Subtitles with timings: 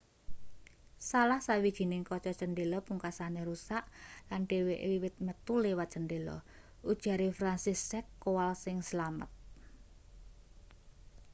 [1.09, 3.83] salah sawijining kaca cendhela pungkasane rusak
[4.29, 6.37] lan dheweke wiwit metu liwat cendhela
[6.91, 9.31] ujare franciszek kowal sing slamet